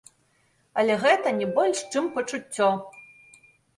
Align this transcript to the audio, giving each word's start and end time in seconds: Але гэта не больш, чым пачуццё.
Але 0.83 0.95
гэта 1.03 1.33
не 1.41 1.47
больш, 1.57 1.77
чым 1.97 2.03
пачуццё. 2.17 2.71